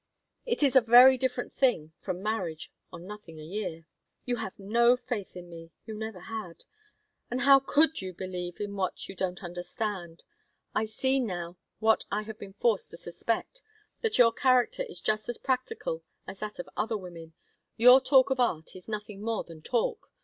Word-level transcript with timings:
It 0.47 0.63
is 0.63 0.75
a 0.75 0.81
very 0.81 1.15
different 1.15 1.53
thing 1.53 1.93
from 1.99 2.23
marriage 2.23 2.71
on 2.91 3.05
nothing 3.05 3.39
a 3.39 3.43
year." 3.43 3.85
"You 4.25 4.37
have 4.37 4.57
no 4.57 4.97
faith 4.97 5.35
in 5.35 5.47
me; 5.47 5.69
you 5.85 5.93
never 5.93 6.21
had. 6.21 6.63
And 7.29 7.41
how 7.41 7.59
could 7.59 8.01
you 8.01 8.11
believe 8.11 8.59
in 8.59 8.75
what 8.75 9.07
you 9.07 9.13
don't 9.15 9.43
understand? 9.43 10.23
I 10.73 10.85
see 10.85 11.19
now 11.19 11.55
what 11.77 12.05
I 12.09 12.23
have 12.23 12.39
been 12.39 12.53
forced 12.53 12.89
to 12.89 12.97
suspect 12.97 13.61
that 14.01 14.17
your 14.17 14.31
character 14.31 14.81
is 14.81 14.99
just 15.01 15.29
as 15.29 15.37
practical 15.37 16.03
as 16.25 16.39
that 16.39 16.57
of 16.57 16.67
other 16.75 16.97
women. 16.97 17.35
Your 17.77 18.01
talk 18.01 18.31
of 18.31 18.39
art 18.39 18.75
is 18.75 18.87
nothing 18.87 19.21
more 19.21 19.43
than 19.43 19.61
talk. 19.61 20.09